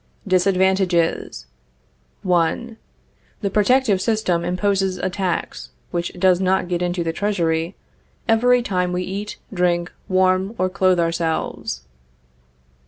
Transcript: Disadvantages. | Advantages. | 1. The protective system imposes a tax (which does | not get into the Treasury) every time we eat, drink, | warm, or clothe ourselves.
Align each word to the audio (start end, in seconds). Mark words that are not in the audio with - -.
Disadvantages. 0.27 0.65
| 0.95 1.03
Advantages. 1.05 1.45
| 1.83 2.21
1. 2.23 2.77
The 3.41 3.49
protective 3.51 4.01
system 4.01 4.43
imposes 4.43 4.97
a 4.97 5.11
tax 5.11 5.69
(which 5.91 6.11
does 6.19 6.41
| 6.41 6.41
not 6.41 6.67
get 6.67 6.81
into 6.81 7.03
the 7.03 7.13
Treasury) 7.13 7.75
every 8.27 8.63
time 8.63 8.93
we 8.93 9.03
eat, 9.03 9.37
drink, 9.53 9.93
| 10.01 10.07
warm, 10.09 10.55
or 10.57 10.69
clothe 10.69 10.99
ourselves. 10.99 11.81